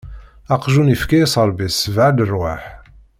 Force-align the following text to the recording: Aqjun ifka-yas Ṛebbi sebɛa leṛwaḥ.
Aqjun 0.53 0.93
ifka-yas 0.95 1.33
Ṛebbi 1.47 1.67
sebɛa 1.69 2.09
leṛwaḥ. 2.17 2.63